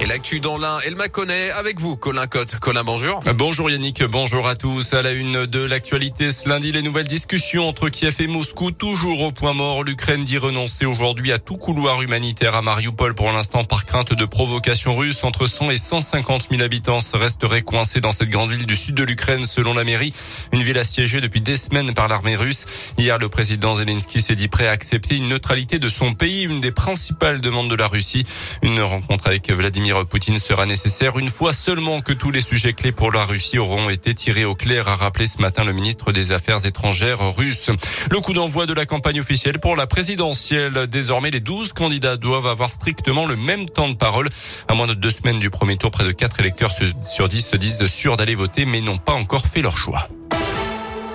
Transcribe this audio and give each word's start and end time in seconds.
Et 0.00 0.06
l'actu 0.06 0.40
dans 0.40 0.58
l'un, 0.58 0.78
elle 0.84 0.96
m'a 0.96 1.08
connaît 1.08 1.50
avec 1.52 1.80
vous, 1.80 1.96
Colin 1.96 2.26
Cotte. 2.26 2.58
Colin, 2.58 2.82
bonjour. 2.84 3.20
Bonjour 3.34 3.70
Yannick, 3.70 4.02
bonjour 4.04 4.46
à 4.48 4.56
tous. 4.56 4.92
À 4.92 5.02
la 5.02 5.12
une 5.12 5.46
de 5.46 5.64
l'actualité 5.64 6.32
ce 6.32 6.48
lundi, 6.48 6.72
les 6.72 6.82
nouvelles 6.82 7.06
discussions 7.06 7.68
entre 7.68 7.88
Kiev 7.88 8.16
et 8.18 8.26
Moscou, 8.26 8.70
toujours 8.72 9.22
au 9.22 9.32
point 9.32 9.54
mort. 9.54 9.84
L'Ukraine 9.84 10.24
dit 10.24 10.36
renoncer 10.36 10.84
aujourd'hui 10.84 11.32
à 11.32 11.38
tout 11.38 11.56
couloir 11.56 12.02
humanitaire 12.02 12.54
à 12.56 12.60
Mariupol 12.60 13.14
pour 13.14 13.30
l'instant 13.30 13.64
par 13.64 13.86
crainte 13.86 14.12
de 14.12 14.24
provocation 14.24 14.96
russe. 14.96 15.22
Entre 15.24 15.46
100 15.46 15.70
et 15.70 15.78
150 15.78 16.48
000 16.50 16.62
habitants 16.62 16.98
resteraient 17.14 17.62
coincés 17.62 18.00
dans 18.00 18.12
cette 18.12 18.30
grande 18.30 18.50
ville 18.50 18.66
du 18.66 18.76
sud 18.76 18.96
de 18.96 19.04
l'Ukraine 19.04 19.46
selon 19.46 19.74
la 19.74 19.84
mairie. 19.84 20.12
Une 20.52 20.60
ville 20.60 20.78
assiégée 20.78 21.20
depuis 21.20 21.40
des 21.40 21.56
semaines 21.56 21.94
par 21.94 22.08
l'armée 22.08 22.36
russe. 22.36 22.66
Hier, 22.98 23.18
le 23.18 23.28
président 23.28 23.76
Zelensky 23.76 24.20
s'est 24.20 24.36
dit 24.36 24.48
prêt 24.48 24.66
à 24.66 24.72
accepter 24.72 25.16
une 25.16 25.28
neutralité 25.28 25.78
de 25.78 25.88
son 25.88 26.14
pays, 26.14 26.42
une 26.42 26.60
des 26.60 26.72
principales 26.72 27.40
demandes 27.40 27.70
de 27.70 27.76
la 27.76 27.86
Russie. 27.86 28.24
Une 28.62 28.80
rencontre 28.80 29.28
avec 29.28 29.50
Vladimir 29.50 29.83
Poutine 30.08 30.38
sera 30.38 30.64
nécessaire 30.64 31.18
une 31.18 31.28
fois 31.28 31.52
seulement 31.52 32.00
que 32.00 32.12
tous 32.12 32.30
les 32.30 32.40
sujets 32.40 32.72
clés 32.72 32.92
pour 32.92 33.12
la 33.12 33.24
Russie 33.24 33.58
auront 33.58 33.90
été 33.90 34.14
tirés 34.14 34.44
au 34.44 34.54
clair, 34.54 34.88
a 34.88 34.94
rappelé 34.94 35.26
ce 35.26 35.38
matin 35.38 35.62
le 35.62 35.72
ministre 35.72 36.10
des 36.10 36.32
Affaires 36.32 36.64
étrangères 36.64 37.34
russe. 37.34 37.70
Le 38.10 38.20
coup 38.20 38.32
d'envoi 38.32 38.66
de 38.66 38.72
la 38.72 38.86
campagne 38.86 39.20
officielle 39.20 39.58
pour 39.58 39.76
la 39.76 39.86
présidentielle. 39.86 40.86
Désormais, 40.86 41.30
les 41.30 41.40
12 41.40 41.72
candidats 41.74 42.16
doivent 42.16 42.46
avoir 42.46 42.70
strictement 42.70 43.26
le 43.26 43.36
même 43.36 43.68
temps 43.68 43.88
de 43.88 43.94
parole. 43.94 44.28
À 44.68 44.74
moins 44.74 44.86
de 44.86 44.94
deux 44.94 45.10
semaines 45.10 45.38
du 45.38 45.50
premier 45.50 45.76
tour, 45.76 45.90
près 45.90 46.04
de 46.04 46.12
4 46.12 46.40
électeurs 46.40 46.72
sur 47.02 47.28
10 47.28 47.46
se 47.46 47.56
disent 47.56 47.86
sûrs 47.86 48.16
d'aller 48.16 48.34
voter, 48.34 48.64
mais 48.64 48.80
n'ont 48.80 48.98
pas 48.98 49.12
encore 49.12 49.46
fait 49.46 49.60
leur 49.60 49.76
choix. 49.76 50.08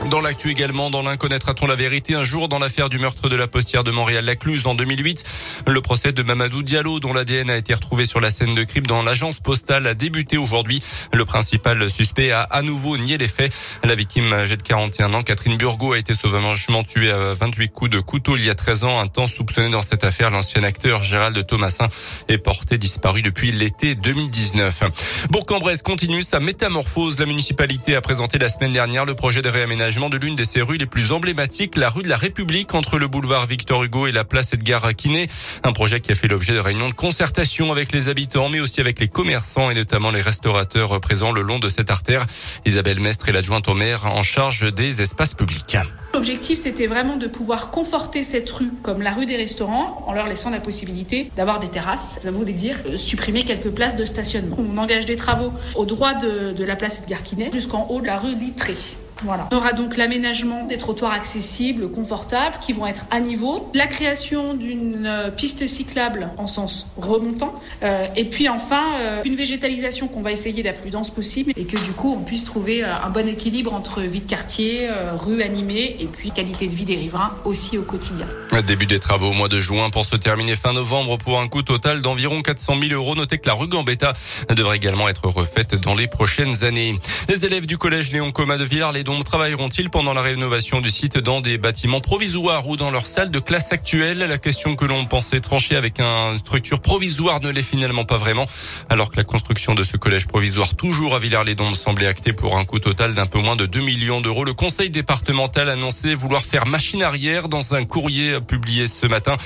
Dans 0.08 0.22
l'actu 0.22 0.50
également, 0.50 0.90
dans 0.90 1.02
l'un 1.02 1.18
connaîtra-t-on 1.18 1.68
la 1.68 1.76
vérité 1.76 2.16
un 2.16 2.24
jour 2.24 2.48
dans 2.48 2.58
l'affaire 2.58 2.88
du 2.88 2.98
meurtre 2.98 3.28
de 3.28 3.36
la 3.36 3.48
postière 3.48 3.84
de 3.84 3.92
Montréal-Lacluse 3.92 4.66
en 4.66 4.74
2008. 4.74 5.24
Le 5.68 5.82
procès 5.82 6.14
de 6.14 6.24
Mamadou 6.24 6.64
Diallo, 6.64 7.00
dont 7.00 7.14
l'ADN 7.14 7.50
a 7.50 7.58
été 7.58 7.74
retrouvé 7.74 8.06
sur 8.06 8.22
la 8.22 8.32
scène 8.32 8.56
de 8.56 8.64
crime 8.64 8.88
dans 8.88 9.04
l'agence 9.04 9.42
postale, 9.42 9.86
a 9.86 9.94
débuté 9.94 10.38
aujourd'hui. 10.38 10.82
Le 11.14 11.26
principal 11.26 11.92
suspect 11.92 12.32
a 12.32 12.42
à 12.42 12.62
nouveau 12.62 12.98
nié 12.98 13.18
les 13.18 13.28
faits. 13.28 13.54
La 13.84 13.94
victime 13.94 14.32
âgée 14.32 14.56
de 14.56 14.64
41 14.64 15.14
ans, 15.14 15.22
Catherine 15.22 15.58
Burgot, 15.58 15.94
a 15.94 15.98
été 15.98 16.14
sauvagement 16.14 16.84
tuée 16.84 17.12
à 17.12 17.34
28 17.34 17.70
coups 17.70 17.92
de 17.92 18.00
couteau 18.00 18.38
il 18.38 18.46
y 18.46 18.50
a 18.50 18.56
13 18.56 18.86
ans. 18.86 19.00
Un 19.00 19.08
temps 19.08 19.28
soupçonné 19.28 19.70
dans 19.70 19.84
cette 19.84 20.06
affaire, 20.06 20.32
l'ancien 20.32 20.64
acteur 20.64 21.04
Gérald 21.04 21.46
Thomasin 21.46 21.90
est 22.30 22.38
porté 22.38 22.78
disparu 22.78 23.22
depuis 23.22 23.52
l'été 23.52 23.96
2019. 23.96 25.28
Bourg-en-Bresse 25.30 25.82
continue 25.82 26.24
sa 26.24 26.40
métamorphose. 26.40 27.20
La 27.20 27.26
municipalité 27.26 27.96
a 27.96 28.02
présenté 28.02 28.40
la 28.40 28.48
semaine 28.48 28.72
dernière 28.72 29.06
le 29.06 29.14
projet 29.14 29.42
de 29.42 29.50
réaménagement 29.50 29.89
de 29.90 30.18
l'une 30.18 30.36
de 30.36 30.44
ses 30.44 30.62
rues 30.62 30.78
les 30.78 30.86
plus 30.86 31.12
emblématiques, 31.12 31.76
la 31.76 31.90
rue 31.90 32.04
de 32.04 32.10
la 32.10 32.16
République 32.16 32.76
entre 32.76 33.00
le 33.00 33.08
boulevard 33.08 33.48
Victor 33.48 33.84
Hugo 33.84 34.06
et 34.06 34.12
la 34.12 34.24
place 34.24 34.54
Edgar 34.54 34.96
Quinet. 34.96 35.26
Un 35.64 35.72
projet 35.72 36.00
qui 36.00 36.12
a 36.12 36.16
fait 36.16 36.28
l'objet 36.28 36.54
de 36.54 36.60
réunions 36.60 36.90
de 36.90 36.94
concertation 36.94 37.72
avec 37.72 37.92
les 37.92 38.08
habitants, 38.08 38.50
mais 38.50 38.60
aussi 38.60 38.82
avec 38.82 39.00
les 39.00 39.08
commerçants 39.08 39.72
et 39.72 39.74
notamment 39.74 40.12
les 40.12 40.22
restaurateurs 40.22 41.00
présents 41.00 41.32
le 41.32 41.42
long 41.42 41.58
de 41.58 41.70
cette 41.70 41.90
artère. 41.90 42.28
Isabelle 42.68 43.00
Mestre 43.00 43.30
est 43.30 43.32
l'adjointe 43.32 43.68
au 43.68 43.74
maire 43.74 44.06
en 44.06 44.22
charge 44.22 44.72
des 44.72 45.02
espaces 45.02 45.34
publics. 45.34 45.76
L'objectif, 46.14 46.60
c'était 46.60 46.88
vraiment 46.88 47.18
de 47.18 47.28
pouvoir 47.28 47.72
conforter 47.72 48.22
cette 48.22 48.50
rue 48.52 48.72
comme 48.84 49.02
la 49.02 49.12
rue 49.12 49.26
des 49.26 49.38
restaurants 49.38 50.04
en 50.06 50.14
leur 50.14 50.28
laissant 50.28 50.52
la 50.52 50.60
possibilité 50.60 51.32
d'avoir 51.36 51.60
des 51.60 51.68
terrasses. 51.68 52.20
Ça 52.22 52.30
voulait 52.30 52.54
dire 52.54 52.78
supprimer 52.96 53.44
quelques 53.44 53.70
places 53.70 53.96
de 53.96 54.06
stationnement. 54.06 54.58
On 54.60 54.78
engage 54.78 55.08
des 55.08 55.16
travaux 55.16 55.52
au 55.76 55.86
droit 55.86 56.14
de, 56.14 56.52
de 56.52 56.64
la 56.64 56.76
place 56.76 57.00
Edgar 57.00 57.24
Quinet 57.24 57.50
jusqu'en 57.52 57.88
haut 57.90 58.02
de 58.02 58.08
la 58.08 58.20
rue 58.20 58.36
Littré. 58.36 58.76
Voilà. 59.24 59.48
On 59.52 59.58
aura 59.58 59.74
donc 59.74 59.98
l'aménagement 59.98 60.66
des 60.66 60.78
trottoirs 60.78 61.12
accessibles, 61.12 61.90
confortables, 61.92 62.56
qui 62.62 62.74
vont 62.74 62.88
être 62.88 63.06
à 63.12 63.20
niveau, 63.20 63.70
la 63.74 63.88
création 63.88 64.54
d'une 64.54 65.06
euh, 65.06 65.30
piste 65.30 65.68
cyclable 65.68 66.30
en 66.38 66.48
sens 66.48 66.88
remontant, 66.98 67.54
euh, 67.84 68.06
et 68.16 68.26
puis 68.26 68.50
enfin 68.50 68.82
euh, 69.00 69.22
une 69.26 69.36
végétalisation 69.36 70.08
qu'on 70.08 70.22
va 70.22 70.32
essayer 70.32 70.64
la 70.64 70.74
plus 70.74 70.90
dense 70.90 71.10
possible 71.10 71.52
et 71.56 71.66
que 71.66 71.78
du 71.78 71.92
coup 71.92 72.16
on 72.18 72.24
puisse 72.24 72.44
trouver 72.44 72.84
euh, 72.84 72.88
un 73.04 73.10
bon 73.10 73.28
équilibre 73.28 73.74
entre 73.74 74.02
vie 74.02 74.22
de 74.22 74.30
quartier, 74.30 74.88
euh, 74.90 75.16
rue 75.16 75.42
animée 75.44 75.98
et 76.00 76.06
puis 76.06 76.32
qualité 76.32 76.68
de 76.68 76.74
vie 76.74 76.86
des 76.86 76.96
riverains 76.96 77.32
aussi 77.46 77.78
au 77.78 77.84
quotidien. 77.84 78.26
Début 78.68 78.86
des 78.86 79.00
travaux 79.00 79.30
au 79.30 79.34
mois 79.34 79.48
de 79.48 79.60
juin 79.60 79.90
pour 79.90 80.06
se 80.06 80.16
terminer 80.16 80.56
fin 80.56 80.74
novembre 80.74 81.18
pour 81.18 81.40
un 81.40 81.48
coût 81.48 81.62
total 81.62 82.02
d'environ 82.02 82.42
400 82.42 82.76
000 82.82 82.94
euros. 82.94 83.16
Notez 83.16 83.38
que 83.38 83.48
la 83.48 83.54
rue 83.54 83.68
Gambetta 83.68 84.14
devrait 84.50 84.78
également 84.78 85.08
être 85.08 85.28
refaite 85.30 85.76
dans 85.76 85.96
les 85.96 86.08
prochaines 86.08 86.64
années. 86.64 87.00
Les 87.30 87.46
élèves 87.46 87.66
du 87.66 87.78
collège 87.78 88.12
Léon 88.12 88.32
Coma 88.32 88.58
de 88.58 88.66
Villars 88.66 88.92
les 88.92 89.04
dont 89.10 89.24
travailleront-ils 89.24 89.90
pendant 89.90 90.14
la 90.14 90.22
rénovation 90.22 90.82
du 90.82 90.92
site 90.92 91.18
dans 91.18 91.42
des 91.42 91.58
bâtiments 91.58 92.00
provisoires 92.00 92.68
ou 92.68 92.78
dans 92.78 92.92
leur 92.92 93.08
salle 93.08 93.32
de 93.32 93.40
classe 93.40 93.72
actuelle? 93.72 94.20
La 94.20 94.38
question 94.38 94.76
que 94.76 94.86
l'on 94.86 95.08
pensait 95.08 95.40
trancher 95.40 95.76
avec 95.76 96.00
une 96.00 96.38
structure 96.38 96.80
provisoire 96.80 97.40
ne 97.40 97.50
l'est 97.50 97.64
finalement 97.64 98.06
pas 98.06 98.18
vraiment, 98.18 98.46
alors 98.88 99.12
que 99.12 99.18
la 99.18 99.24
construction 99.24 99.74
de 99.74 99.84
ce 99.84 99.98
collège 99.98 100.28
provisoire 100.28 100.76
toujours 100.76 101.16
à 101.16 101.20
Villars-les-Dombes 101.20 101.74
semblait 101.74 102.06
actée 102.06 102.34
pour 102.34 102.56
un 102.56 102.66
coût 102.66 102.80
total 102.80 103.16
d'un 103.16 103.26
peu 103.26 103.40
moins 103.40 103.56
de 103.56 103.66
2 103.66 103.80
millions 103.82 104.22
d'euros. 104.22 104.44
Le 104.44 104.54
conseil 104.54 104.92
départemental 104.92 105.70
annonçait 105.70 106.14
vouloir 106.14 106.44
faire 106.44 106.68
machine 106.68 107.02
arrière 107.02 107.50
dans 107.50 107.74
un 107.74 107.86
courrier 107.86 108.40
publié 108.42 108.86
ce 108.86 109.08
matin, 109.08 109.38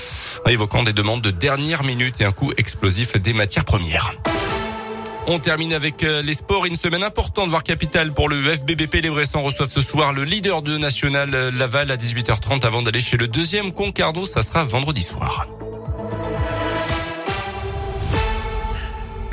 évoquant 0.46 0.82
des 0.82 0.92
demandes 0.92 1.22
de 1.22 1.30
dernière 1.30 1.84
minute 1.84 2.20
et 2.20 2.24
un 2.24 2.32
coût 2.32 2.52
explosif 2.58 3.16
des 3.16 3.32
matières 3.32 3.64
premières. 3.64 4.14
On 5.26 5.38
termine 5.38 5.72
avec 5.72 6.04
euh, 6.04 6.20
les 6.20 6.34
sports. 6.34 6.66
Une 6.66 6.76
semaine 6.76 7.02
importante, 7.02 7.48
voire 7.48 7.62
capitale 7.62 8.12
pour 8.12 8.28
le 8.28 8.42
FBBP. 8.42 8.96
Les 9.02 9.08
Bressans 9.08 9.40
reçoivent 9.40 9.70
ce 9.70 9.80
soir 9.80 10.12
le 10.12 10.24
leader 10.24 10.60
de 10.60 10.76
National 10.76 11.34
euh, 11.34 11.50
Laval 11.50 11.90
à 11.90 11.96
18h30 11.96 12.66
avant 12.66 12.82
d'aller 12.82 13.00
chez 13.00 13.16
le 13.16 13.26
deuxième 13.26 13.72
Concarneau. 13.72 14.26
Ça 14.26 14.42
sera 14.42 14.64
vendredi 14.64 15.02
soir. 15.02 15.46